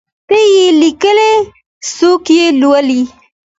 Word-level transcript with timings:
ته 0.27 0.37
یی 0.53 0.67
لیکه 0.79 1.11
څوک 1.95 2.23
یي 2.37 2.45
لولﺉ 2.59 3.01